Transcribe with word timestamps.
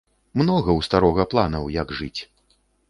Многа 0.41 0.65
ў 0.65 0.81
старога 0.87 1.23
планаў, 1.35 1.63
як 1.81 1.97
жыць. 2.01 2.17